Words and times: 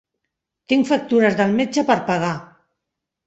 Tinc 0.71 0.87
factures 0.91 1.37
del 1.41 1.53
metge 1.59 1.85
per 1.91 1.99
pagar. 2.09 2.33